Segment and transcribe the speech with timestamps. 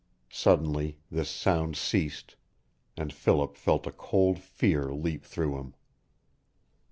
[0.31, 2.35] Suddenly this sound ceased,
[2.97, 5.75] and Philip felt a cold fear leap through him.